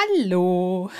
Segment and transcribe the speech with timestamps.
[0.00, 0.90] Hallo!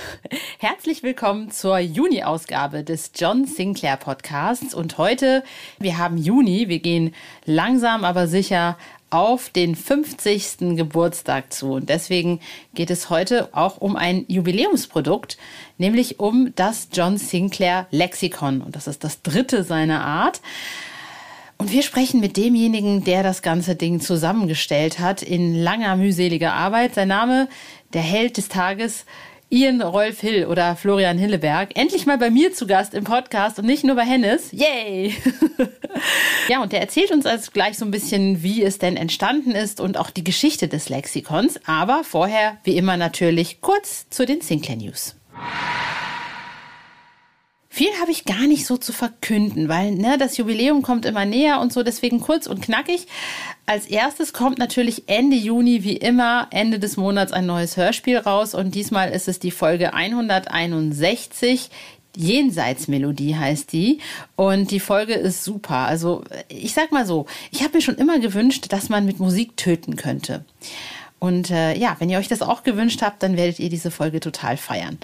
[0.59, 4.75] Herzlich willkommen zur Juni-Ausgabe des John Sinclair Podcasts.
[4.75, 5.45] Und heute,
[5.79, 7.15] wir haben Juni, wir gehen
[7.45, 8.77] langsam aber sicher
[9.11, 10.77] auf den 50.
[10.77, 11.75] Geburtstag zu.
[11.75, 12.41] Und deswegen
[12.75, 15.39] geht es heute auch um ein Jubiläumsprodukt,
[15.77, 18.63] nämlich um das John Sinclair Lexikon.
[18.63, 20.41] Und das ist das dritte seiner Art.
[21.61, 26.95] Und wir sprechen mit demjenigen, der das ganze Ding zusammengestellt hat, in langer, mühseliger Arbeit.
[26.95, 27.49] Sein Name
[27.93, 29.05] der Held des Tages,
[29.51, 33.65] Ian Rolf Hill oder Florian Hilleberg, endlich mal bei mir zu Gast im Podcast und
[33.67, 34.53] nicht nur bei Hennes.
[34.53, 35.17] Yay!
[36.49, 39.81] ja, und der erzählt uns also gleich so ein bisschen, wie es denn entstanden ist
[39.81, 41.59] und auch die Geschichte des Lexikons.
[41.67, 45.17] Aber vorher, wie immer natürlich, kurz zu den Sinclair News.
[47.79, 51.61] Viel habe ich gar nicht so zu verkünden, weil ne, das Jubiläum kommt immer näher
[51.61, 53.07] und so, deswegen kurz und knackig.
[53.67, 58.53] Als erstes kommt natürlich Ende Juni, wie immer, Ende des Monats ein neues Hörspiel raus
[58.53, 61.71] und diesmal ist es die Folge 161.
[62.17, 64.01] Jenseitsmelodie heißt die
[64.35, 65.87] und die Folge ist super.
[65.87, 69.57] Also ich sag mal so, ich habe mir schon immer gewünscht, dass man mit Musik
[69.57, 70.45] töten könnte.
[71.19, 74.21] Und äh, ja, wenn ihr euch das auch gewünscht habt, dann werdet ihr diese Folge
[74.21, 74.99] total feiern.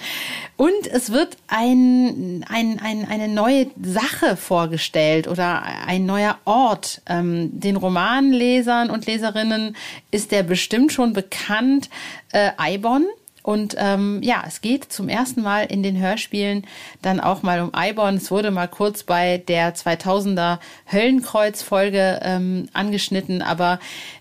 [0.56, 7.02] Und es wird ein, ein, ein, eine neue Sache vorgestellt oder ein neuer Ort.
[7.06, 9.76] Ähm, den Romanlesern und Leserinnen
[10.10, 11.90] ist der bestimmt schon bekannt,
[12.32, 13.06] äh, Eibon.
[13.44, 16.66] Und ähm, ja, es geht zum ersten Mal in den Hörspielen
[17.02, 18.16] dann auch mal um Eibon.
[18.16, 23.80] Es wurde mal kurz bei der 2000er Höllenkreuz-Folge ähm, angeschnitten, aber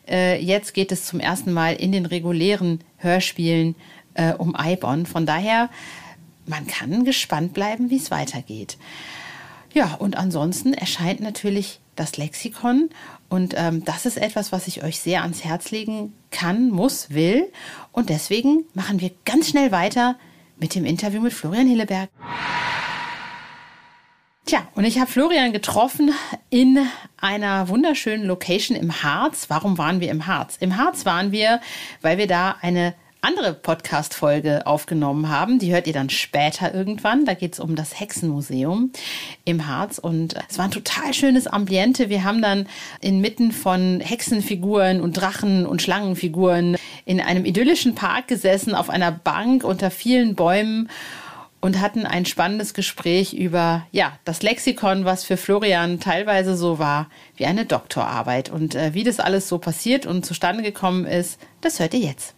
[0.09, 3.75] äh, jetzt geht es zum ersten Mal in den regulären Hörspielen
[4.15, 5.05] äh, um Eibon.
[5.05, 5.69] Von daher,
[6.45, 8.77] man kann gespannt bleiben, wie es weitergeht.
[9.73, 12.89] Ja, und ansonsten erscheint natürlich das Lexikon.
[13.33, 17.51] Und ähm, das ist etwas, was ich euch sehr ans Herz legen kann, muss, will.
[17.91, 20.19] Und deswegen machen wir ganz schnell weiter
[20.57, 22.11] mit dem Interview mit Florian Hilleberg.
[24.45, 26.11] Tja, und ich habe Florian getroffen
[26.51, 26.77] in
[27.17, 29.45] einer wunderschönen Location im Harz.
[29.47, 30.57] Warum waren wir im Harz?
[30.59, 31.59] Im Harz waren wir,
[32.03, 35.57] weil wir da eine andere Podcast-Folge aufgenommen haben.
[35.57, 37.25] Die hört ihr dann später irgendwann.
[37.25, 38.91] Da geht es um das Hexenmuseum
[39.45, 39.97] im Harz.
[39.97, 42.09] Und es war ein total schönes Ambiente.
[42.09, 42.67] Wir haben dann
[42.99, 49.63] inmitten von Hexenfiguren und Drachen und Schlangenfiguren in einem idyllischen Park gesessen, auf einer Bank
[49.63, 50.89] unter vielen Bäumen
[51.61, 57.09] und hatten ein spannendes Gespräch über ja, das Lexikon, was für Florian teilweise so war
[57.37, 58.49] wie eine Doktorarbeit.
[58.49, 62.35] Und äh, wie das alles so passiert und zustande gekommen ist, das hört ihr jetzt.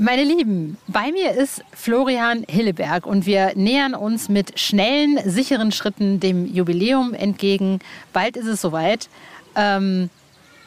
[0.00, 6.20] Meine Lieben, bei mir ist Florian Hilleberg und wir nähern uns mit schnellen, sicheren Schritten
[6.20, 7.80] dem Jubiläum entgegen.
[8.12, 9.08] Bald ist es soweit.
[9.56, 10.08] Ähm,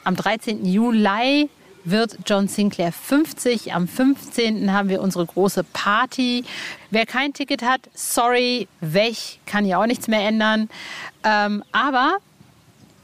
[0.03, 0.65] am 13.
[0.65, 1.49] Juli
[1.85, 3.73] wird John Sinclair 50.
[3.73, 4.73] Am 15.
[4.73, 6.43] haben wir unsere große Party.
[6.89, 9.15] Wer kein Ticket hat, sorry, weg,
[9.45, 10.69] kann ja auch nichts mehr ändern.
[11.23, 12.17] Ähm, aber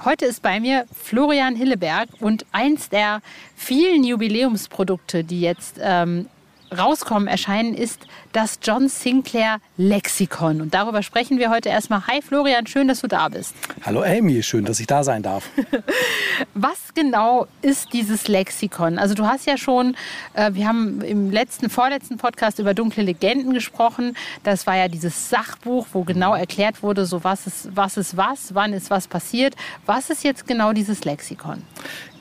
[0.04, 3.22] heute ist bei mir Florian Hilleberg und eins der
[3.56, 6.28] vielen Jubiläumsprodukte, die jetzt ähm,
[6.76, 8.02] rauskommen, erscheinen, ist
[8.34, 10.62] das John Sinclair Lexikon.
[10.62, 12.06] Und darüber sprechen wir heute erstmal.
[12.08, 13.56] Hi Florian, schön, dass du da bist.
[13.86, 15.50] Hallo Amy, schön, dass ich da sein darf.
[16.54, 19.00] Was genau ist dieses Lexikon?
[19.00, 19.96] Also du hast ja schon,
[20.34, 24.16] äh, wir haben im letzten, vorletzten Podcast über dunkle Legenden gesprochen.
[24.44, 28.54] Das war ja dieses Sachbuch, wo genau erklärt wurde, so was ist was, ist was
[28.54, 29.56] wann ist was passiert.
[29.86, 31.64] Was ist jetzt genau dieses Lexikon?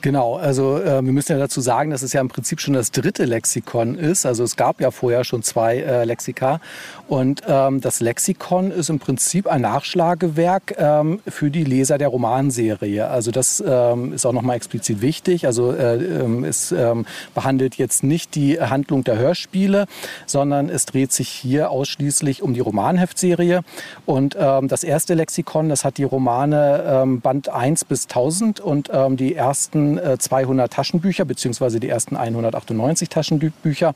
[0.06, 2.92] Genau, also äh, wir müssen ja dazu sagen, dass es ja im Prinzip schon das
[2.92, 4.24] dritte Lexikon ist.
[4.24, 6.60] Also es gab ja vorher schon zwei äh, Lexika.
[7.08, 13.08] Und ähm, das Lexikon ist im Prinzip ein Nachschlagewerk ähm, für die Leser der Romanserie.
[13.08, 15.44] Also das ähm, ist auch nochmal explizit wichtig.
[15.44, 17.04] Also äh, ähm, es ähm,
[17.34, 19.86] behandelt jetzt nicht die Handlung der Hörspiele,
[20.24, 23.62] sondern es dreht sich hier ausschließlich um die Romanheftserie.
[24.04, 29.34] Und ähm, das erste Lexikon, das hat die Romane Band 1 bis 1000 und die
[29.34, 33.94] ersten ersten äh, 200 Taschenbücher beziehungsweise die ersten 198 Taschenbücher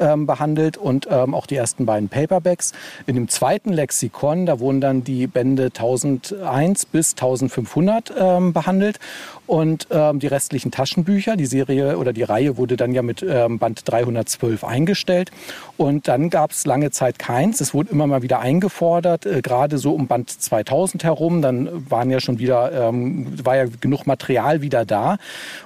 [0.00, 2.72] ähm, behandelt und ähm, auch die ersten beiden Paperbacks.
[3.06, 8.98] In dem zweiten Lexikon, da wurden dann die Bände 1001 bis 1500 ähm, behandelt
[9.46, 11.36] und ähm, die restlichen Taschenbücher.
[11.36, 15.30] Die Serie oder die Reihe wurde dann ja mit ähm, Band 312 eingestellt
[15.76, 17.60] und dann gab es lange Zeit keins.
[17.60, 21.42] Es wurde immer mal wieder eingefordert, äh, gerade so um Band 2000 herum.
[21.42, 25.18] Dann waren ja schon wieder, ähm, war ja genug Material wieder da.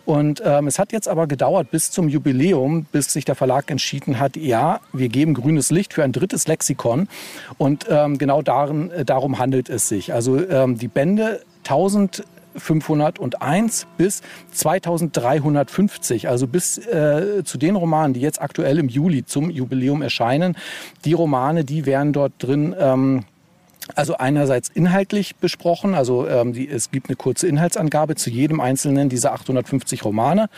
[0.04, 4.18] Und ähm, es hat jetzt aber gedauert bis zum Jubiläum, bis sich der Verlag entschieden
[4.18, 7.08] hat, ja, wir geben grünes Licht für ein drittes Lexikon.
[7.58, 10.12] Und ähm, genau darin, äh, darum handelt es sich.
[10.12, 12.24] Also ähm, die Bände 1000
[12.58, 19.50] 501 bis 2350, also bis äh, zu den Romanen, die jetzt aktuell im Juli zum
[19.50, 20.56] Jubiläum erscheinen.
[21.04, 23.24] Die Romane, die wären dort drin ähm,
[23.94, 29.08] also einerseits inhaltlich besprochen, also ähm, die, es gibt eine kurze Inhaltsangabe zu jedem einzelnen
[29.08, 30.48] dieser 850 Romane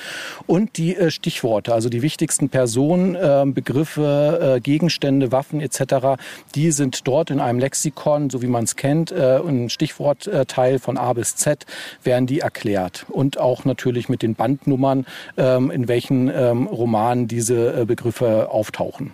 [0.46, 6.20] und die äh, Stichworte, also die wichtigsten Personen, äh, Begriffe, äh, Gegenstände, Waffen etc.,
[6.54, 10.96] die sind dort in einem Lexikon, so wie man es kennt, äh, ein Stichwortteil von
[10.96, 11.66] A bis Z,
[12.02, 17.82] werden die erklärt und auch natürlich mit den Bandnummern, ähm, in welchen ähm, Romanen diese
[17.82, 19.12] äh, Begriffe auftauchen.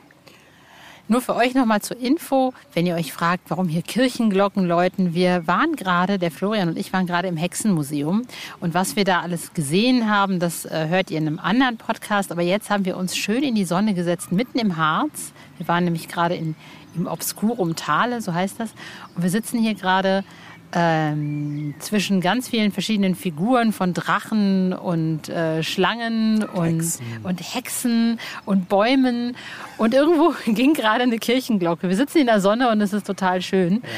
[1.07, 5.13] Nur für euch nochmal zur Info, wenn ihr euch fragt, warum hier Kirchenglocken läuten.
[5.13, 8.23] Wir waren gerade, der Florian und ich waren gerade im Hexenmuseum.
[8.61, 12.33] Und was wir da alles gesehen haben, das äh, hört ihr in einem anderen Podcast.
[12.33, 15.35] Aber jetzt haben wir uns schön in die Sonne gesetzt, mitten im Harz.
[15.59, 16.57] Wir waren nämlich gerade in,
[16.97, 18.71] im Obscurum Tale, so heißt das.
[19.15, 20.25] Und wir sitzen hier gerade
[20.75, 27.07] ähm, zwischen ganz vielen verschiedenen Figuren von Drachen und äh, Schlangen und Hexen.
[27.23, 29.37] und Hexen und Bäumen.
[29.79, 31.89] Und irgendwo ging gerade eine Kirchenglocke.
[31.89, 33.83] Wir sitzen in der Sonne und es ist total schön.
[33.83, 33.89] Ja.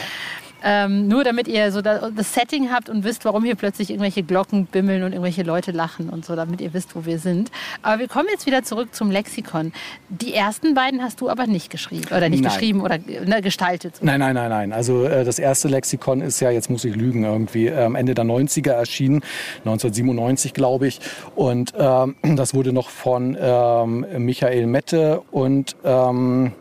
[0.63, 4.67] Ähm, nur damit ihr so das Setting habt und wisst, warum hier plötzlich irgendwelche Glocken
[4.67, 7.51] bimmeln und irgendwelche Leute lachen und so, damit ihr wisst, wo wir sind.
[7.83, 9.73] Aber wir kommen jetzt wieder zurück zum Lexikon.
[10.09, 12.53] Die ersten beiden hast du aber nicht geschrieben oder nicht nein.
[12.53, 13.97] geschrieben oder ne, gestaltet.
[14.01, 14.73] Nein, nein, nein, nein.
[14.73, 18.25] Also äh, das erste Lexikon ist ja, jetzt muss ich lügen, irgendwie äh, Ende der
[18.25, 19.23] 90er erschienen,
[19.65, 21.01] 1997 glaube ich.
[21.35, 26.53] Und ähm, das wurde noch von ähm, Michael Mette und ähm,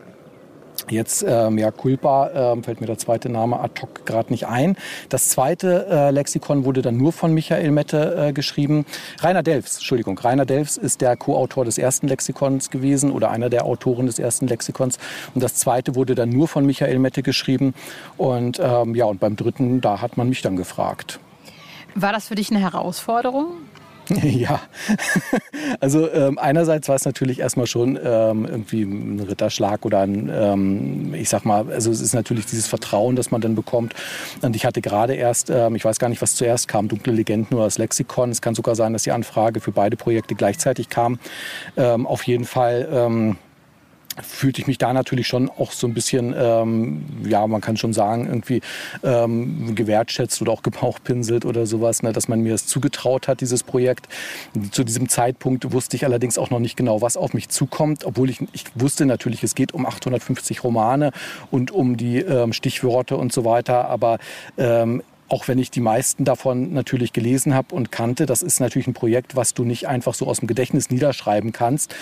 [0.88, 4.76] Jetzt, ähm, ja, Culpa, ähm, fällt mir der zweite Name ad hoc gerade nicht ein.
[5.08, 8.86] Das zweite äh, Lexikon wurde dann nur von Michael Mette äh, geschrieben.
[9.20, 13.64] Rainer Delfs, Entschuldigung, Rainer Delfs ist der Co-Autor des ersten Lexikons gewesen oder einer der
[13.64, 14.98] Autoren des ersten Lexikons.
[15.34, 17.74] Und das zweite wurde dann nur von Michael Mette geschrieben.
[18.16, 21.20] Und ähm, ja, und beim dritten, da hat man mich dann gefragt.
[21.94, 23.46] War das für dich eine Herausforderung?
[24.36, 24.60] Ja,
[25.80, 31.14] also ähm, einerseits war es natürlich erstmal schon ähm, irgendwie ein Ritterschlag oder ein, ähm,
[31.14, 33.94] ich sag mal, also es ist natürlich dieses Vertrauen, das man dann bekommt.
[34.42, 37.56] Und ich hatte gerade erst, ähm, ich weiß gar nicht, was zuerst kam, Dunkle Legenden
[37.56, 38.30] oder das Lexikon.
[38.30, 41.18] Es kann sogar sein, dass die Anfrage für beide Projekte gleichzeitig kam.
[41.76, 43.36] Ähm, auf jeden Fall ähm,
[44.22, 47.92] fühlte ich mich da natürlich schon auch so ein bisschen, ähm, ja, man kann schon
[47.92, 48.60] sagen, irgendwie
[49.02, 53.62] ähm, gewertschätzt oder auch gebauchpinselt oder sowas, ne, dass man mir das zugetraut hat, dieses
[53.62, 54.08] Projekt.
[54.70, 58.30] Zu diesem Zeitpunkt wusste ich allerdings auch noch nicht genau, was auf mich zukommt, obwohl
[58.30, 61.12] ich, ich wusste natürlich, es geht um 850 Romane
[61.50, 64.18] und um die ähm, Stichworte und so weiter, aber
[64.58, 68.86] ähm, auch wenn ich die meisten davon natürlich gelesen habe und kannte, das ist natürlich
[68.86, 71.94] ein Projekt, was du nicht einfach so aus dem Gedächtnis niederschreiben kannst,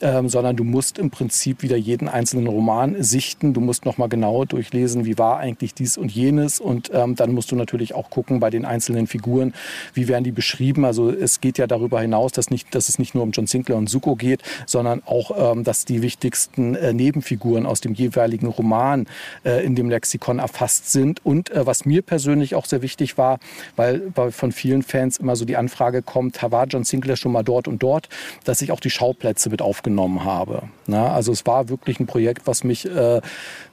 [0.00, 3.54] ähm, sondern du musst im Prinzip wieder jeden einzelnen Roman sichten.
[3.54, 6.60] Du musst nochmal genau durchlesen, wie war eigentlich dies und jenes.
[6.60, 9.54] Und ähm, dann musst du natürlich auch gucken bei den einzelnen Figuren,
[9.94, 10.84] wie werden die beschrieben.
[10.84, 13.78] Also es geht ja darüber hinaus, dass, nicht, dass es nicht nur um John Sinclair
[13.78, 19.06] und Suko geht, sondern auch, ähm, dass die wichtigsten äh, Nebenfiguren aus dem jeweiligen Roman
[19.44, 21.24] äh, in dem Lexikon erfasst sind.
[21.24, 23.38] Und äh, was mir persönlich auch sehr wichtig war,
[23.76, 27.68] weil von vielen Fans immer so die Anfrage kommt, war John Sinclair schon mal dort
[27.68, 28.08] und dort,
[28.44, 30.64] dass ich auch die Schauplätze mit aufgenommen habe.
[30.86, 33.20] Na, also es war wirklich ein Projekt, was mich äh,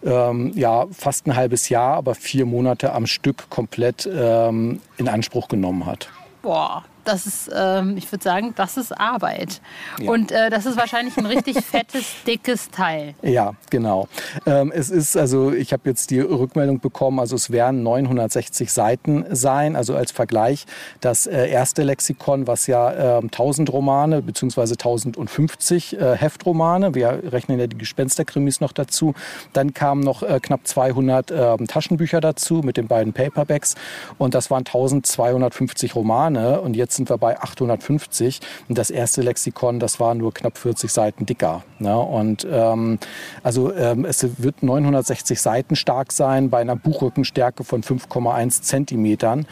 [0.04, 5.48] ähm, ja fast ein halbes Jahr, aber vier Monate am Stück komplett ähm, in Anspruch
[5.48, 6.10] genommen hat.
[6.42, 9.62] Boah, das ist, ähm, ich würde sagen, das ist Arbeit.
[10.00, 10.12] Ja.
[10.12, 13.16] Und äh, das ist wahrscheinlich ein richtig fettes, dickes Teil.
[13.24, 14.08] Ja, genau.
[14.46, 19.26] Ähm, es ist, also ich habe jetzt die Rückmeldung bekommen, also es werden 960 Seiten
[19.32, 19.76] sein.
[19.76, 20.66] Also als Vergleich
[21.02, 24.62] das äh, erste Lexikon, was ja äh, 1000 Romane bzw.
[24.62, 29.16] 1050 äh, Heftromane, wir rechnen ja die Gespensterkrimis noch dazu.
[29.54, 33.76] Dann kamen noch äh, knapp 200 ähm, Taschenbücher dazu mit den beiden Paperbacks
[34.18, 38.42] und das waren 1250 Romane und jetzt sind wir bei 850.
[38.68, 41.64] Und das erste Lexikon, das war nur knapp 40 Seiten dicker.
[41.80, 41.98] Ne?
[41.98, 43.00] Und ähm,
[43.42, 49.48] also ähm, es wird 960 Seiten stark sein bei einer Buchrückenstärke von 5,1 Zentimetern.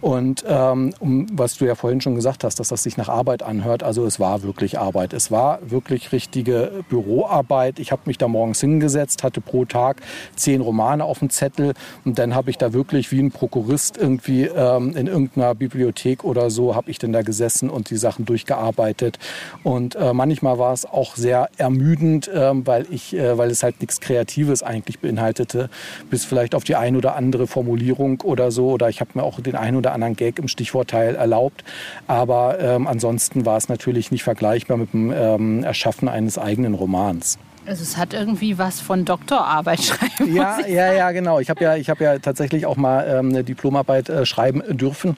[0.00, 3.42] Und ähm, um, was du ja vorhin schon gesagt hast, dass das sich nach Arbeit
[3.42, 5.12] anhört, also es war wirklich Arbeit.
[5.12, 7.78] Es war wirklich richtige Büroarbeit.
[7.78, 10.00] Ich habe mich da morgens hingesetzt, hatte pro Tag
[10.36, 14.44] zehn Romane auf dem Zettel und dann habe ich da wirklich wie ein Prokurist irgendwie
[14.44, 19.18] ähm, in irgendeiner Bibliothek oder so, habe ich denn da gesessen und die Sachen durchgearbeitet.
[19.62, 23.80] Und äh, manchmal war es auch sehr ermüdend, äh, weil, ich, äh, weil es halt
[23.80, 25.68] nichts Kreatives eigentlich beinhaltete,
[26.08, 28.70] bis vielleicht auf die ein oder andere Formulierung oder so.
[28.70, 31.64] Oder ich habe mir auch den einen oder anderen Gag im Stichwortteil erlaubt.
[32.06, 37.38] Aber ähm, ansonsten war es natürlich nicht vergleichbar mit dem ähm, Erschaffen eines eigenen Romans.
[37.70, 40.34] Also es hat irgendwie was von Doktorarbeit schreiben.
[40.34, 41.38] Ja, ja, ja, genau.
[41.38, 45.16] Ich habe ja, ich habe ja tatsächlich auch mal ähm, eine Diplomarbeit äh, schreiben dürfen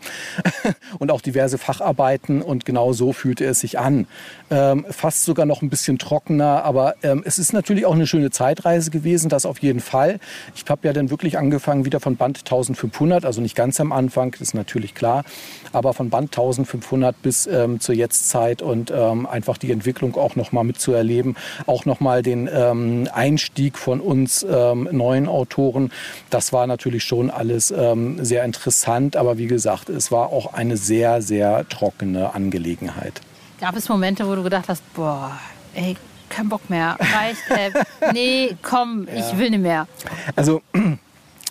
[0.98, 4.06] und auch diverse Facharbeiten und genau so fühlte es sich an.
[4.50, 8.28] Ähm, fast sogar noch ein bisschen trockener, aber ähm, es ist natürlich auch eine schöne
[8.30, 10.20] Zeitreise gewesen, das auf jeden Fall.
[10.54, 14.32] Ich habe ja dann wirklich angefangen wieder von Band 1500, also nicht ganz am Anfang,
[14.32, 15.24] das ist natürlich klar,
[15.72, 20.52] aber von Band 1500 bis ähm, zur Jetztzeit und ähm, einfach die Entwicklung auch noch
[20.52, 25.92] mal mitzuerleben, auch noch mal den den ähm, Einstieg von uns ähm, neuen Autoren.
[26.30, 30.76] Das war natürlich schon alles ähm, sehr interessant, aber wie gesagt, es war auch eine
[30.76, 33.20] sehr, sehr trockene Angelegenheit.
[33.60, 35.38] Gab es Momente, wo du gedacht hast, boah,
[35.74, 35.96] ey,
[36.28, 37.70] kein Bock mehr, reicht, äh,
[38.12, 39.20] nee, komm, ja.
[39.20, 39.86] ich will nicht mehr.
[40.34, 40.62] Also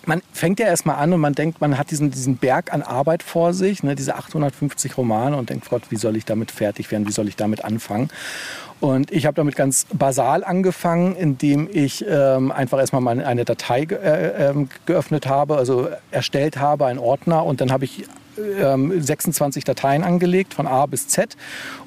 [0.06, 3.22] man fängt ja erstmal an und man denkt, man hat diesen, diesen Berg an Arbeit
[3.22, 7.06] vor sich, ne, diese 850 Romane und denkt, Gott, wie soll ich damit fertig werden,
[7.06, 8.10] wie soll ich damit anfangen?
[8.80, 13.84] Und ich habe damit ganz basal angefangen, indem ich ähm, einfach erstmal mal eine Datei
[13.84, 17.44] ge äh, ähm, geöffnet habe, also erstellt habe, einen Ordner.
[17.44, 21.36] Und dann habe ich 26 ähm, Dateien angelegt, von A bis Z.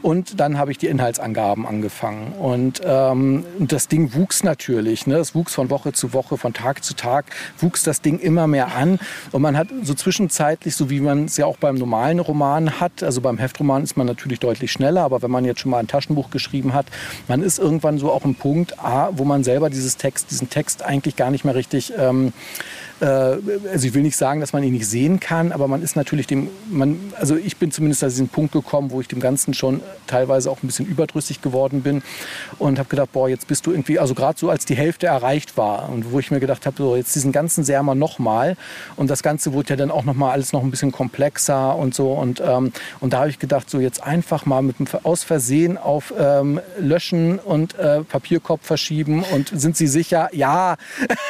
[0.02, 2.34] Und dann habe ich die Inhaltsangaben angefangen.
[2.34, 5.08] Und ähm, das Ding wuchs natürlich.
[5.08, 5.16] Ne?
[5.16, 7.26] Es wuchs von Woche zu Woche, von Tag zu Tag,
[7.60, 9.00] wuchs das Ding immer mehr an.
[9.32, 13.04] Und man hat so zwischenzeitlich, so wie man es ja auch beim normalen Roman hat,
[13.04, 15.88] also beim Heftroman ist man natürlich deutlich schneller, aber wenn man jetzt schon mal ein
[15.88, 16.86] Taschenbuch geschrieben hat,
[17.28, 20.84] man ist irgendwann so auch im Punkt A, wo man selber dieses Text, diesen Text
[20.84, 22.34] eigentlich gar nicht mehr richtig ähm,
[22.95, 25.96] äh, also ich will nicht sagen, dass man ihn nicht sehen kann, aber man ist
[25.96, 29.54] natürlich dem, man, also ich bin zumindest an diesen Punkt gekommen, wo ich dem Ganzen
[29.54, 32.04] schon teilweise auch ein bisschen überdrüssig geworden bin
[32.58, 35.58] und habe gedacht, boah, jetzt bist du irgendwie, also gerade so als die Hälfte erreicht
[35.58, 38.56] war und wo ich mir gedacht habe, so jetzt diesen ganzen Sermer nochmal
[38.96, 42.14] und das Ganze wurde ja dann auch nochmal alles noch ein bisschen komplexer und so
[42.14, 42.72] und, ähm,
[43.02, 46.62] und da habe ich gedacht, so jetzt einfach mal mit dem aus Versehen auf ähm,
[46.80, 50.30] Löschen und äh, Papierkorb verschieben und sind Sie sicher?
[50.32, 50.78] Ja,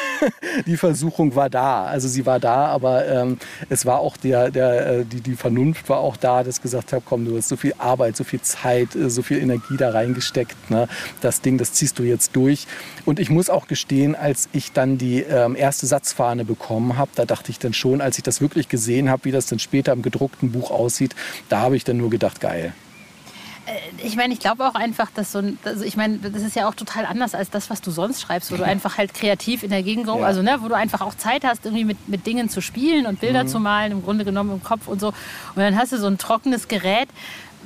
[0.67, 1.85] die Versuchung war da.
[1.85, 3.37] Also sie war da, aber ähm,
[3.69, 6.91] es war auch der, der, äh, die, die Vernunft war auch da, dass ich gesagt
[6.93, 9.91] habe, komm, du hast so viel Arbeit, so viel Zeit, äh, so viel Energie da
[9.91, 10.69] reingesteckt.
[10.69, 10.87] Ne?
[11.21, 12.67] Das Ding, das ziehst du jetzt durch.
[13.05, 17.25] Und ich muss auch gestehen, als ich dann die ähm, erste Satzfahne bekommen habe, da
[17.25, 20.01] dachte ich dann schon, als ich das wirklich gesehen habe, wie das dann später im
[20.01, 21.15] gedruckten Buch aussieht,
[21.47, 22.73] da habe ich dann nur gedacht, geil.
[23.65, 26.55] Äh, ich meine, ich glaube auch einfach, dass so ein, also ich meine, das ist
[26.55, 29.63] ja auch total anders als das, was du sonst schreibst, wo du einfach halt kreativ
[29.63, 30.13] in der Gegend, ja.
[30.15, 33.19] also ne, wo du einfach auch Zeit hast, irgendwie mit, mit Dingen zu spielen und
[33.19, 33.47] Bilder mhm.
[33.47, 35.07] zu malen, im Grunde genommen im Kopf und so.
[35.07, 35.15] Und
[35.57, 37.09] dann hast du so ein trockenes Gerät.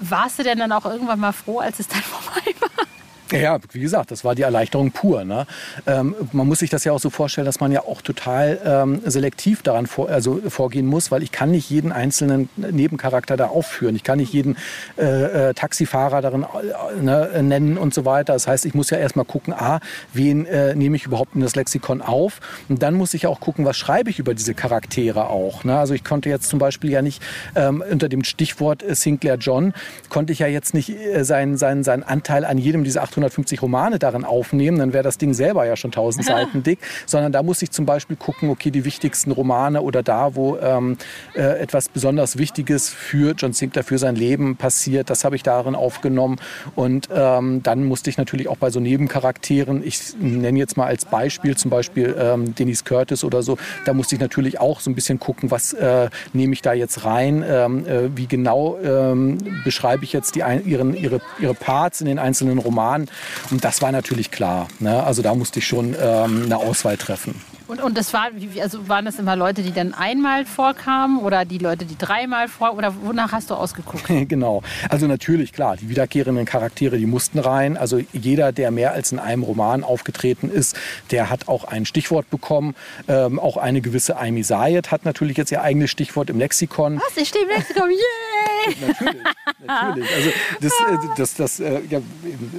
[0.02, 2.86] Warst du denn dann auch irgendwann mal froh, als es dann vorbei war?
[3.32, 5.24] Ja, wie gesagt, das war die Erleichterung pur.
[5.24, 5.46] Ne?
[5.86, 9.02] Ähm, man muss sich das ja auch so vorstellen, dass man ja auch total ähm,
[9.06, 13.96] selektiv daran vor, also vorgehen muss, weil ich kann nicht jeden einzelnen Nebencharakter da aufführen.
[13.96, 14.58] Ich kann nicht jeden
[14.98, 18.34] äh, äh, Taxifahrer darin äh, ne, nennen und so weiter.
[18.34, 19.80] Das heißt, ich muss ja erstmal gucken, a,
[20.12, 22.40] wen äh, nehme ich überhaupt in das Lexikon auf?
[22.68, 25.64] Und dann muss ich auch gucken, was schreibe ich über diese Charaktere auch.
[25.64, 25.78] Ne?
[25.78, 27.22] Also ich konnte jetzt zum Beispiel ja nicht
[27.56, 29.74] ähm, unter dem Stichwort äh, Sinclair John,
[30.10, 33.62] konnte ich ja jetzt nicht äh, seinen, seinen, seinen Anteil an jedem dieser 800 850
[33.62, 37.44] Romane darin aufnehmen, dann wäre das Ding selber ja schon 1000 Seiten dick, sondern da
[37.44, 40.98] muss ich zum Beispiel gucken, okay, die wichtigsten Romane oder da, wo ähm,
[41.36, 45.76] äh, etwas besonders Wichtiges für John Sinclair, für sein Leben passiert, das habe ich darin
[45.76, 46.38] aufgenommen.
[46.76, 51.06] Und ähm, dann musste ich natürlich auch bei so Nebencharakteren, ich nenne jetzt mal als
[51.06, 54.96] Beispiel zum Beispiel ähm, Denise Curtis oder so, da musste ich natürlich auch so ein
[54.96, 60.04] bisschen gucken, was äh, nehme ich da jetzt rein, ähm, äh, wie genau ähm, beschreibe
[60.04, 63.09] ich jetzt die, ihren, ihre, ihre Parts in den einzelnen Romanen
[63.52, 64.68] und das war natürlich klar.
[64.80, 65.04] Ne?
[65.04, 67.42] Also da musste ich schon ähm, eine Auswahl treffen.
[67.70, 71.60] Und, und das war, also waren das immer Leute, die dann einmal vorkamen oder die
[71.60, 74.06] Leute, die dreimal vor oder wonach hast du ausgeguckt?
[74.28, 74.64] genau.
[74.90, 77.78] Also natürlich, klar, die wiederkehrenden Charaktere, die mussten rein.
[77.78, 80.76] Also jeder, der mehr als in einem Roman aufgetreten ist,
[81.12, 82.74] der hat auch ein Stichwort bekommen.
[83.08, 87.00] Ähm, auch eine gewisse Amy Sayed hat natürlich jetzt ihr eigenes Stichwort im Lexikon.
[87.00, 87.18] Was?
[87.18, 88.76] Ich stehe im Lexikon, yay!
[88.88, 89.24] natürlich,
[89.68, 90.16] natürlich.
[90.16, 92.02] Also das, äh, das, das äh, ja,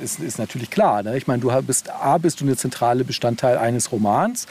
[0.05, 1.02] ist, ist, natürlich klar.
[1.02, 1.17] Ne?
[1.17, 4.47] Ich meine, du bist A, bist du eine zentrale Bestandteil eines Romans,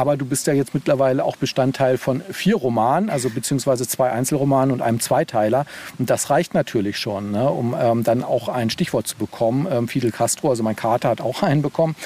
[0.00, 4.72] aber du bist ja jetzt mittlerweile auch Bestandteil von vier Romanen, also beziehungsweise zwei Einzelromanen
[4.72, 5.66] und einem Zweiteiler.
[5.98, 9.68] Und das reicht natürlich schon, ne, um ähm, dann auch ein Stichwort zu bekommen.
[9.70, 11.96] Ähm, Fidel Castro, also mein Kater hat auch einen bekommen.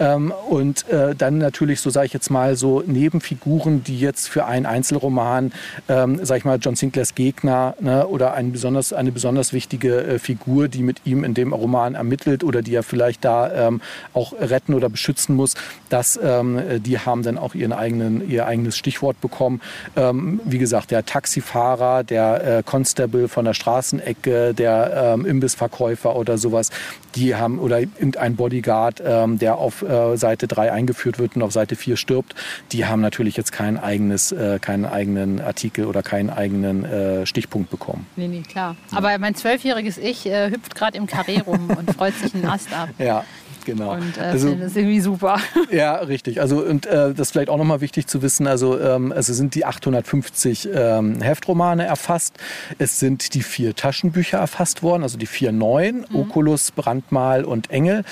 [0.00, 4.46] Ähm, und äh, dann natürlich, so sage ich jetzt mal, so Nebenfiguren, die jetzt für
[4.46, 5.52] einen Einzelroman,
[5.88, 10.18] ähm, sage ich mal, John Sinclairs Gegner ne, oder ein besonders, eine besonders wichtige äh,
[10.18, 13.80] Figur, die mit ihm in dem Roman ermittelt oder die er vielleicht da ähm,
[14.12, 15.54] auch retten oder beschützen muss,
[15.88, 19.60] dass ähm, die haben dann auch ihren eigenen, ihr eigenes Stichwort bekommen.
[19.96, 26.38] Ähm, wie gesagt, der Taxifahrer, der äh, Constable von der Straßenecke, der ähm, Imbissverkäufer oder
[26.38, 26.70] sowas,
[27.14, 31.52] die haben, oder irgendein Bodyguard, ähm, der auf äh, Seite 3 eingeführt wird und auf
[31.52, 32.34] Seite 4 stirbt,
[32.72, 37.70] die haben natürlich jetzt kein eigenes, äh, keinen eigenen Artikel oder keinen eigenen äh, Stichpunkt
[37.70, 38.06] bekommen.
[38.16, 38.76] Nee, nee, klar.
[38.92, 42.72] Aber mein zwölfjähriges Ich äh, hüpft gerade im Karree rum und freut sich einen Ast
[42.72, 42.88] ab.
[42.98, 43.24] Ja,
[43.64, 43.92] Genau.
[43.92, 45.38] Und äh, also, das ist irgendwie super.
[45.70, 46.40] Ja, richtig.
[46.40, 48.46] Also und äh, das ist vielleicht auch nochmal wichtig zu wissen.
[48.46, 52.34] Also ähm, also sind die 850 ähm, Heftromane erfasst.
[52.78, 56.16] Es sind die vier Taschenbücher erfasst worden, also die vier neuen, mhm.
[56.16, 58.04] Oculus, Brandmal und Engel.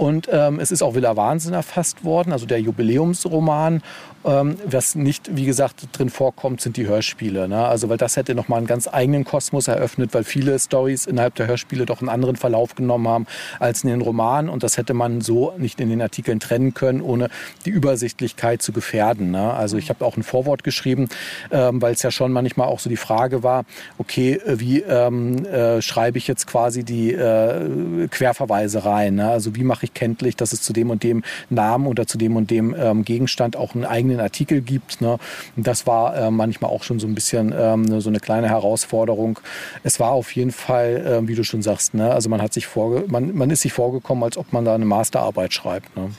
[0.00, 3.82] Und ähm, es ist auch Villa Wahnsinn erfasst worden, also der Jubiläumsroman.
[4.22, 7.48] Ähm, was nicht, wie gesagt, drin vorkommt, sind die Hörspiele.
[7.48, 7.66] Ne?
[7.66, 11.46] Also, weil das hätte nochmal einen ganz eigenen Kosmos eröffnet, weil viele Stories innerhalb der
[11.46, 13.26] Hörspiele doch einen anderen Verlauf genommen haben
[13.58, 14.50] als in den Romanen.
[14.50, 17.30] Und das hätte man so nicht in den Artikeln trennen können, ohne
[17.64, 19.30] die Übersichtlichkeit zu gefährden.
[19.30, 19.54] Ne?
[19.54, 21.08] Also, ich habe auch ein Vorwort geschrieben,
[21.50, 23.64] ähm, weil es ja schon manchmal auch so die Frage war,
[23.96, 29.14] okay, wie ähm, äh, schreibe ich jetzt quasi die äh, Querverweise rein?
[29.14, 29.30] Ne?
[29.30, 32.36] Also, wie mache ich kenntlich, dass es zu dem und dem Namen oder zu dem
[32.36, 35.00] und dem ähm, Gegenstand auch einen eigenen Artikel gibt.
[35.00, 35.18] Ne?
[35.56, 39.40] Das war äh, manchmal auch schon so ein bisschen ähm, ne, so eine kleine Herausforderung.
[39.82, 42.12] Es war auf jeden Fall, äh, wie du schon sagst, ne?
[42.12, 44.84] also man hat sich vorge man, man ist sich vorgekommen, als ob man da eine
[44.84, 45.96] Masterarbeit schreibt.
[45.96, 46.10] Ne?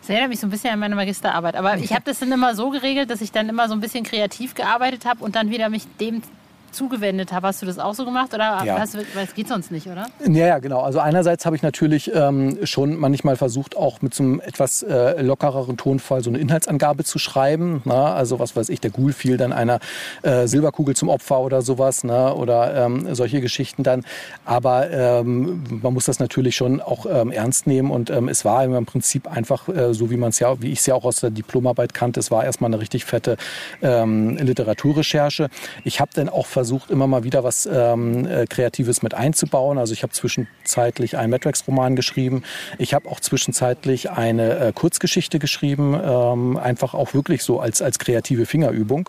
[0.00, 1.56] Das erinnert mich so ein bisschen an meine Magisterarbeit.
[1.56, 4.04] Aber ich habe das dann immer so geregelt, dass ich dann immer so ein bisschen
[4.04, 6.22] kreativ gearbeitet habe und dann wieder mich dem
[6.72, 7.48] zugewendet habe.
[7.48, 8.78] Hast du das auch so gemacht oder ja.
[8.78, 10.06] hast du, weil es geht sonst nicht, oder?
[10.26, 10.80] Ja, ja, genau.
[10.80, 15.20] Also einerseits habe ich natürlich ähm, schon manchmal versucht, auch mit so einem etwas äh,
[15.22, 17.82] lockereren Tonfall so eine Inhaltsangabe zu schreiben.
[17.84, 18.14] Na?
[18.14, 19.80] Also was weiß ich, der Ghoul fiel dann einer
[20.22, 22.34] äh, Silberkugel zum Opfer oder sowas ne?
[22.34, 24.04] oder ähm, solche Geschichten dann.
[24.44, 28.64] Aber ähm, man muss das natürlich schon auch ähm, ernst nehmen und ähm, es war
[28.64, 31.20] im Prinzip einfach äh, so, wie man es ja, wie ich es ja auch aus
[31.20, 33.36] der Diplomarbeit kannte, es war erstmal eine richtig fette
[33.82, 35.48] ähm, Literaturrecherche.
[35.84, 39.78] Ich habe dann auch versucht, immer mal wieder was ähm, äh, Kreatives mit einzubauen.
[39.78, 42.42] Also ich habe zwischenzeitlich einen Matrix-Roman geschrieben.
[42.78, 48.00] Ich habe auch zwischenzeitlich eine äh, Kurzgeschichte geschrieben, ähm, einfach auch wirklich so als, als
[48.00, 49.08] kreative Fingerübung.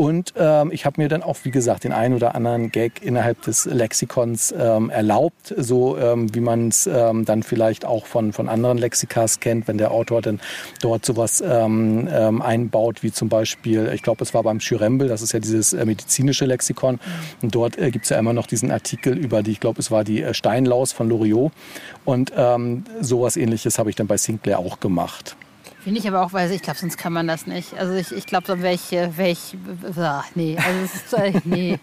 [0.00, 3.42] Und ähm, ich habe mir dann auch, wie gesagt, den einen oder anderen Gag innerhalb
[3.42, 8.48] des Lexikons ähm, erlaubt, so ähm, wie man es ähm, dann vielleicht auch von, von
[8.48, 10.40] anderen Lexikas kennt, wenn der Autor dann
[10.80, 15.20] dort sowas ähm, ähm, einbaut, wie zum Beispiel, ich glaube, es war beim Schürembel, das
[15.20, 16.98] ist ja dieses äh, medizinische Lexikon.
[17.42, 19.90] Und dort äh, gibt es ja immer noch diesen Artikel über die, ich glaube, es
[19.90, 21.52] war die äh, Steinlaus von Loriot.
[22.06, 25.36] Und ähm, sowas ähnliches habe ich dann bei Sinclair auch gemacht.
[25.82, 27.74] Finde ich aber auch, weil ich glaube, sonst kann man das nicht.
[27.78, 29.56] Also ich, ich glaube, dann wäre ich, wär ich,
[29.98, 31.78] ach, nee, also es ist, äh, nee.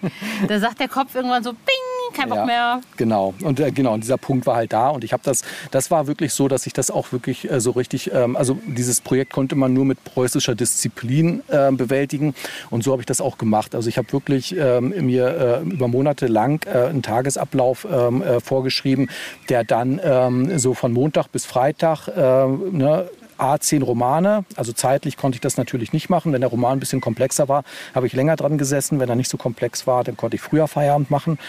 [0.47, 2.81] Da sagt der Kopf irgendwann so, bing, kein Bock ja, mehr.
[2.95, 5.89] Genau, und äh, genau, und dieser Punkt war halt da und ich habe das, das
[5.89, 9.33] war wirklich so, dass ich das auch wirklich äh, so richtig, ähm, also dieses Projekt
[9.33, 12.35] konnte man nur mit preußischer Disziplin äh, bewältigen
[12.69, 13.73] und so habe ich das auch gemacht.
[13.73, 19.09] Also ich habe wirklich ähm, mir äh, über Monate lang äh, einen Tagesablauf ähm, vorgeschrieben,
[19.49, 24.45] der dann ähm, so von Montag bis Freitag ne, A, zehn Romane.
[24.55, 26.33] Also zeitlich konnte ich das natürlich nicht machen.
[26.33, 28.99] Wenn der Roman ein bisschen komplexer war, habe ich länger dran gesessen.
[28.99, 31.39] Wenn er nicht so komplex war, dann konnte ich früher Feierabend machen.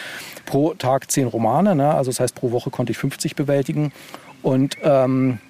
[0.47, 1.75] Pro Tag zehn Romane.
[1.75, 1.95] Ne?
[1.95, 3.93] Also das heißt, pro Woche konnte ich 50 bewältigen.
[4.43, 5.41] Und ähm,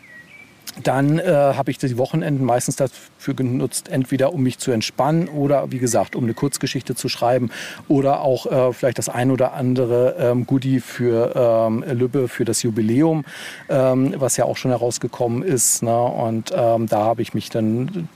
[0.83, 5.71] dann äh, habe ich die Wochenenden meistens dafür genutzt, entweder um mich zu entspannen oder
[5.71, 7.51] wie gesagt, um eine Kurzgeschichte zu schreiben
[7.89, 12.63] oder auch äh, vielleicht das ein oder andere ähm, Goodie für ähm, Lübbe für das
[12.63, 13.25] Jubiläum,
[13.69, 15.83] ähm, was ja auch schon herausgekommen ist.
[15.83, 16.03] Ne?
[16.03, 18.09] Und ähm, da habe ich mich dann,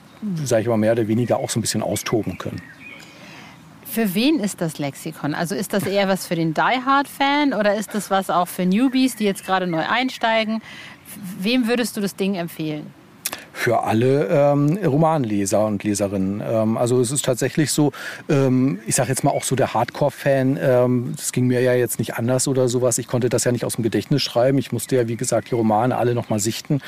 [0.45, 2.61] sage ich mal, mehr oder weniger auch so ein bisschen austoben können.
[3.93, 5.35] Für wen ist das Lexikon?
[5.35, 8.49] Also ist das eher was für den Die Hard Fan oder ist das was auch
[8.49, 10.63] für Newbies, die jetzt gerade neu einsteigen?
[11.39, 12.87] Wem würdest du das Ding empfehlen?
[13.53, 16.43] Für alle ähm, Romanleser und Leserinnen.
[16.45, 17.93] Ähm, also es ist tatsächlich so,
[18.29, 21.99] ähm, ich sage jetzt mal auch so der Hardcore-Fan, ähm, das ging mir ja jetzt
[21.99, 22.99] nicht anders oder sowas.
[22.99, 24.59] Ich konnte das ja nicht aus dem Gedächtnis schreiben.
[24.59, 26.81] Ich musste ja, wie gesagt, die Romane alle nochmal sichten.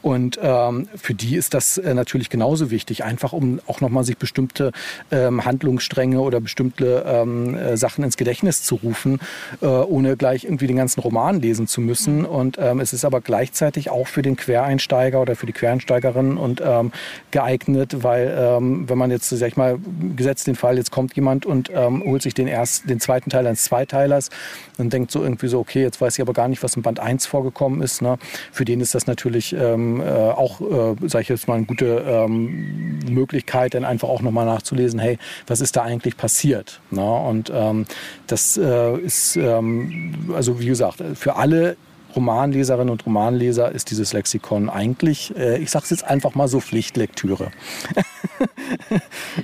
[0.00, 4.16] Und ähm, für die ist das äh, natürlich genauso wichtig, einfach um auch nochmal sich
[4.16, 4.72] bestimmte
[5.10, 9.20] ähm, Handlungsstränge oder bestimmte ähm, äh, Sachen ins Gedächtnis zu rufen,
[9.60, 12.24] äh, ohne gleich irgendwie den ganzen Roman lesen zu müssen.
[12.24, 16.36] Und ähm, es ist aber gleichzeitig auch für den Quereinsteiger oder für die Quereinsteiger Romanleserin
[16.36, 16.92] und ähm,
[17.30, 19.78] geeignet, weil ähm, wenn man jetzt, sag ich mal,
[20.16, 23.46] gesetzt den Fall, jetzt kommt jemand und ähm, holt sich den ersten, den zweiten Teil
[23.46, 24.30] eines Zweiteilers
[24.78, 27.00] und denkt so irgendwie so, okay, jetzt weiß ich aber gar nicht, was im Band
[27.00, 28.02] 1 vorgekommen ist.
[28.02, 28.18] Ne?
[28.52, 32.04] Für den ist das natürlich ähm, äh, auch, äh, sage ich jetzt mal, eine gute
[32.06, 36.80] ähm, Möglichkeit, dann einfach auch nochmal nachzulesen, hey, was ist da eigentlich passiert?
[36.90, 37.02] Ne?
[37.02, 37.86] Und ähm,
[38.26, 41.76] das äh, ist, ähm, also wie gesagt, für alle
[42.14, 46.60] Romanleserinnen und Romanleser ist dieses Lexikon eigentlich, äh, ich sage es jetzt einfach mal so,
[46.60, 47.50] Pflichtlektüre.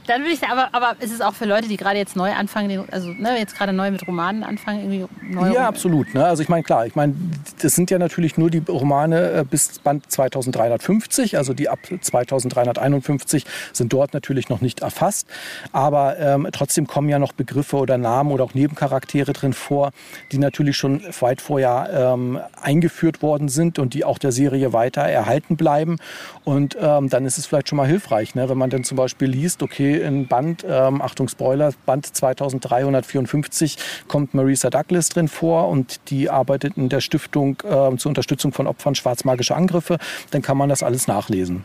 [0.07, 2.33] Dann würde ich sagen, aber, aber ist es auch für Leute, die gerade jetzt neu
[2.33, 6.15] anfangen, also ne, jetzt gerade neu mit Romanen anfangen, irgendwie neu Ja, absolut.
[6.15, 6.25] Ne?
[6.25, 7.15] Also ich meine, klar, ich meine,
[7.61, 13.45] das sind ja natürlich nur die Romane äh, bis Band 2350, also die ab 2351
[13.73, 15.29] sind dort natürlich noch nicht erfasst.
[15.73, 19.91] Aber ähm, trotzdem kommen ja noch Begriffe oder Namen oder auch Nebencharaktere drin vor,
[20.33, 25.03] die natürlich schon weit vorher ähm, eingeführt worden sind und die auch der Serie weiter
[25.03, 25.97] erhalten bleiben.
[26.45, 28.49] Und ähm, dann ist es vielleicht schon mal hilfreich, ne?
[28.49, 33.77] wenn man dann zum Beispiel liest, okay, in Band, ähm, Achtung Spoiler, Band 2354
[34.09, 38.67] kommt Marisa Douglas drin vor und die arbeitet in der Stiftung äh, zur Unterstützung von
[38.67, 39.99] Opfern schwarzmagischer Angriffe,
[40.31, 41.65] dann kann man das alles nachlesen.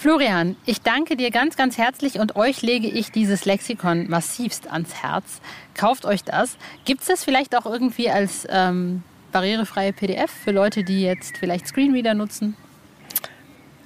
[0.00, 4.94] Florian, ich danke dir ganz, ganz herzlich und euch lege ich dieses Lexikon massivst ans
[4.94, 5.42] Herz.
[5.74, 6.56] Kauft euch das.
[6.86, 11.66] Gibt es das vielleicht auch irgendwie als ähm, barrierefreie PDF für Leute, die jetzt vielleicht
[11.66, 12.56] Screenreader nutzen?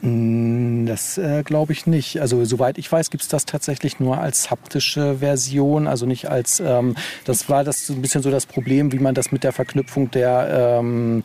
[0.04, 2.20] Mm, das äh, glaube ich nicht.
[2.20, 6.60] Also soweit ich weiß, gibt es das tatsächlich nur als haptische Version, also nicht als.
[6.60, 10.10] Ähm, das war das ein bisschen so das Problem, wie man das mit der Verknüpfung
[10.10, 11.22] der ähm,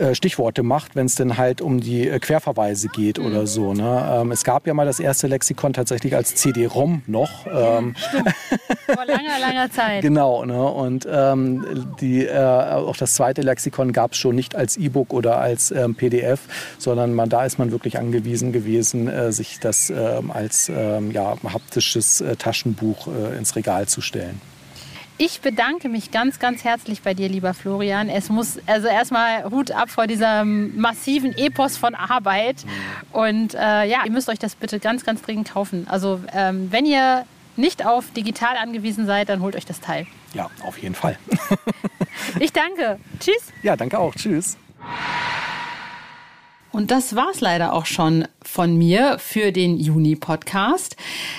[0.00, 3.26] äh, Stichworte macht, wenn es denn halt um die äh, Querverweise geht mhm.
[3.26, 3.74] oder so.
[3.74, 4.20] Ne?
[4.22, 7.46] Ähm, es gab ja mal das erste Lexikon tatsächlich als CD-ROM noch.
[7.46, 7.94] Ähm.
[8.86, 10.02] Vor langer, langer Zeit.
[10.02, 10.44] genau.
[10.46, 10.62] Ne?
[10.62, 15.38] Und ähm, die, äh, auch das zweite Lexikon gab es schon nicht als E-Book oder
[15.38, 16.40] als ähm, PDF,
[16.78, 21.36] sondern man, da ist man wirklich angewiesen gewesen, äh, sich das ähm, als ähm, ja,
[21.44, 24.40] haptisches Taschenbuch ins Regal zu stellen.
[25.22, 28.08] Ich bedanke mich ganz, ganz herzlich bei dir, lieber Florian.
[28.08, 32.64] Es muss also erstmal Hut ab vor diesem massiven Epos von Arbeit.
[33.12, 35.86] Und äh, ja, ihr müsst euch das bitte ganz, ganz dringend kaufen.
[35.90, 40.06] Also ähm, wenn ihr nicht auf digital angewiesen seid, dann holt euch das Teil.
[40.32, 41.18] Ja, auf jeden Fall.
[42.40, 42.98] ich danke.
[43.18, 43.52] Tschüss.
[43.62, 44.14] Ja, danke auch.
[44.14, 44.56] Tschüss.
[46.72, 50.96] Und das war's leider auch schon von mir für den Juni-Podcast.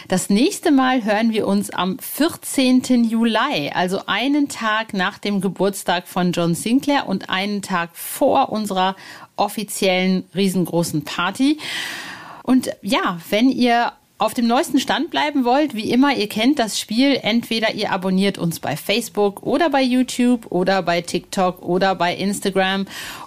[0.10, 3.06] Das nächste Mal hören wir uns am 14.
[3.06, 8.98] Juli, also einen Tag nach dem Geburtstag von John Sinclair und einen Tag vor unserer
[9.38, 11.60] offiziellen riesengroßen Party.
[12.44, 16.80] Und ja, wenn ihr auf dem neuesten Stand bleiben wollt, wie immer, ihr kennt das
[16.80, 17.18] Spiel.
[17.24, 22.86] Entweder ihr abonniert uns bei Facebook oder bei YouTube oder bei TikTok oder bei Instagram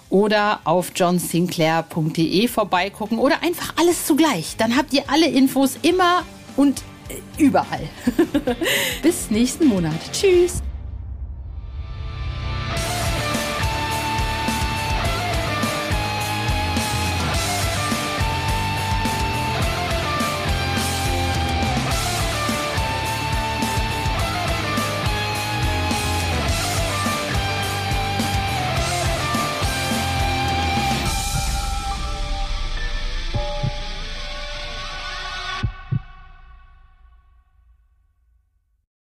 [0.09, 4.55] oder auf johnsinclair.de vorbeigucken oder einfach alles zugleich.
[4.57, 6.23] Dann habt ihr alle Infos immer
[6.55, 7.89] und äh, überall.
[9.03, 9.99] Bis nächsten Monat.
[10.13, 10.61] Tschüss.